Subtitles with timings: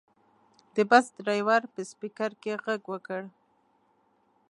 [0.75, 3.21] د بس ډریور په سپیکر کې غږ وکړ.